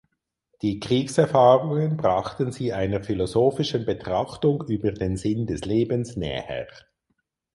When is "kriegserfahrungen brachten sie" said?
0.79-2.73